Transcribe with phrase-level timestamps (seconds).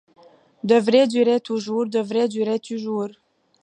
[0.63, 1.85] Devrait durer toujours!
[1.85, 3.09] devrait durer toujours!